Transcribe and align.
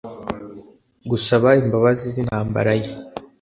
gusaba 1.09 1.49
imbabazi 1.61 2.05
z'intambara 2.13 2.73
ye. 2.81 2.89